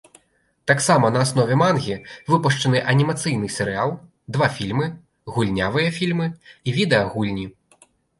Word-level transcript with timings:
Таксама 0.69 1.09
на 1.15 1.19
аснове 1.25 1.57
мангі 1.63 1.97
выпушчаны 2.31 2.81
анімацыйны 2.93 3.49
серыял, 3.57 3.93
два 4.37 4.47
фільмы, 4.55 4.87
гульнявыя 5.35 5.93
фільмы 5.99 6.27
і 6.67 6.75
відэагульні. 6.79 7.45